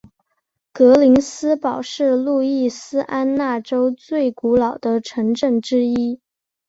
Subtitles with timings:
[0.73, 6.19] 格林斯堡是路易斯安那州最古老的城镇之一。